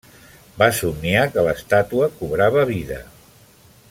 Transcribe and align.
Va 0.61 0.69
somniar 0.77 1.25
que 1.35 1.43
l'estàtua 1.49 2.09
cobrava 2.23 2.67
vida. 2.71 2.99